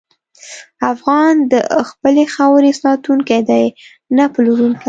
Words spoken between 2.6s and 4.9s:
ساتونکی دی، نه پلورونکی.